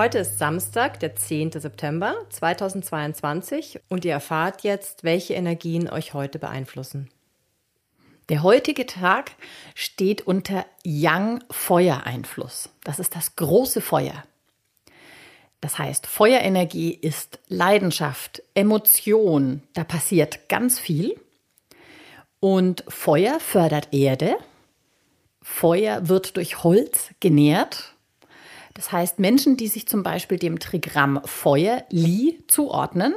Heute 0.00 0.20
ist 0.20 0.38
Samstag, 0.38 0.98
der 1.00 1.14
10. 1.14 1.52
September 1.52 2.16
2022 2.30 3.80
und 3.90 4.06
ihr 4.06 4.12
erfahrt 4.12 4.62
jetzt, 4.62 5.04
welche 5.04 5.34
Energien 5.34 5.90
euch 5.90 6.14
heute 6.14 6.38
beeinflussen. 6.38 7.10
Der 8.30 8.42
heutige 8.42 8.86
Tag 8.86 9.32
steht 9.74 10.26
unter 10.26 10.64
Yang-Feuereinfluss. 10.84 12.70
Das 12.82 12.98
ist 12.98 13.14
das 13.14 13.36
große 13.36 13.82
Feuer. 13.82 14.24
Das 15.60 15.78
heißt, 15.78 16.06
Feuerenergie 16.06 16.94
ist 16.94 17.38
Leidenschaft, 17.48 18.42
Emotion, 18.54 19.62
da 19.74 19.84
passiert 19.84 20.48
ganz 20.48 20.78
viel. 20.78 21.20
Und 22.40 22.84
Feuer 22.88 23.38
fördert 23.38 23.92
Erde. 23.92 24.38
Feuer 25.42 26.08
wird 26.08 26.38
durch 26.38 26.64
Holz 26.64 27.10
genährt. 27.20 27.94
Das 28.74 28.92
heißt, 28.92 29.18
Menschen, 29.18 29.56
die 29.56 29.68
sich 29.68 29.88
zum 29.88 30.02
Beispiel 30.02 30.38
dem 30.38 30.58
Trigramm 30.58 31.20
Feuer 31.24 31.84
Li 31.90 32.44
zuordnen, 32.46 33.14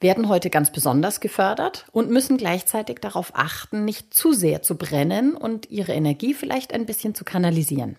werden 0.00 0.28
heute 0.28 0.50
ganz 0.50 0.72
besonders 0.72 1.20
gefördert 1.20 1.86
und 1.92 2.10
müssen 2.10 2.36
gleichzeitig 2.36 2.98
darauf 2.98 3.32
achten, 3.34 3.84
nicht 3.84 4.12
zu 4.12 4.32
sehr 4.32 4.62
zu 4.62 4.76
brennen 4.76 5.36
und 5.36 5.70
ihre 5.70 5.92
Energie 5.92 6.34
vielleicht 6.34 6.74
ein 6.74 6.86
bisschen 6.86 7.14
zu 7.14 7.24
kanalisieren. 7.24 7.96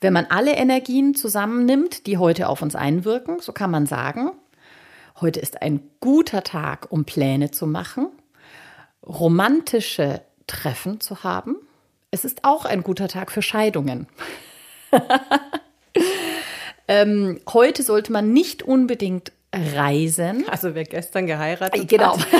Wenn 0.00 0.12
man 0.12 0.26
alle 0.26 0.52
Energien 0.52 1.14
zusammennimmt, 1.14 2.06
die 2.06 2.18
heute 2.18 2.48
auf 2.48 2.60
uns 2.60 2.74
einwirken, 2.74 3.40
so 3.40 3.52
kann 3.52 3.70
man 3.70 3.86
sagen, 3.86 4.32
heute 5.20 5.40
ist 5.40 5.62
ein 5.62 5.80
guter 6.00 6.42
Tag, 6.42 6.90
um 6.90 7.04
Pläne 7.04 7.52
zu 7.52 7.66
machen, 7.66 8.08
romantische 9.06 10.22
Treffen 10.46 11.00
zu 11.00 11.22
haben. 11.22 11.56
Es 12.10 12.24
ist 12.24 12.44
auch 12.44 12.64
ein 12.64 12.82
guter 12.82 13.08
Tag 13.08 13.30
für 13.30 13.42
Scheidungen. 13.42 14.08
ähm, 16.88 17.40
heute 17.52 17.82
sollte 17.82 18.12
man 18.12 18.32
nicht 18.32 18.62
unbedingt 18.62 19.32
reisen. 19.52 20.44
Also 20.48 20.74
wer 20.74 20.84
gestern 20.84 21.26
geheiratet 21.26 21.88
genau. 21.88 22.18
hat. 22.18 22.26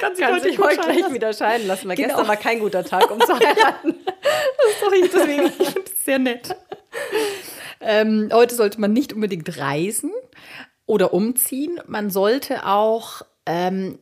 kann 0.00 0.14
sich 0.14 0.24
kann 0.24 0.40
sich 0.40 0.58
heute 0.58 0.80
gleich 0.80 1.12
wieder 1.12 1.32
scheiden 1.32 1.66
lassen, 1.66 1.88
weil 1.88 1.96
genau. 1.96 2.08
gestern 2.08 2.28
war 2.28 2.36
kein 2.36 2.60
guter 2.60 2.84
Tag, 2.84 3.10
um 3.10 3.20
zu 3.20 3.34
heiraten. 3.38 3.94
das 4.04 4.70
ist 4.70 4.82
doch 4.82 4.92
ich, 4.92 5.10
deswegen, 5.10 5.46
ich 5.46 5.68
finde 5.70 5.90
es 5.90 6.04
sehr 6.04 6.18
nett. 6.18 6.56
Ähm, 7.80 8.30
heute 8.32 8.54
sollte 8.54 8.80
man 8.80 8.92
nicht 8.92 9.12
unbedingt 9.12 9.58
reisen 9.58 10.12
oder 10.86 11.12
umziehen. 11.12 11.80
Man 11.86 12.10
sollte 12.10 12.66
auch 12.66 13.22
ähm, 13.44 13.98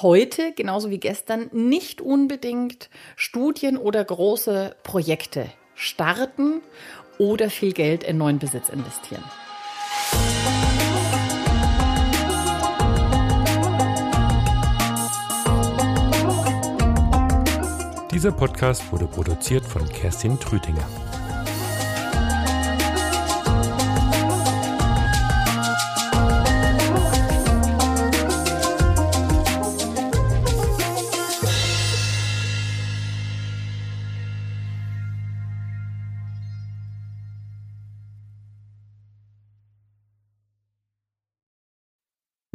heute, 0.00 0.52
genauso 0.52 0.90
wie 0.90 0.98
gestern, 0.98 1.48
nicht 1.52 2.00
unbedingt 2.00 2.90
Studien 3.16 3.76
oder 3.76 4.04
große 4.04 4.76
Projekte 4.82 5.46
starten 5.78 6.60
oder 7.18 7.50
viel 7.50 7.72
Geld 7.72 8.02
in 8.02 8.18
neuen 8.18 8.38
Besitz 8.38 8.68
investieren. 8.68 9.22
Dieser 18.12 18.32
Podcast 18.32 18.90
wurde 18.90 19.06
produziert 19.06 19.64
von 19.64 19.88
Kerstin 19.88 20.40
Trütinger. 20.40 21.07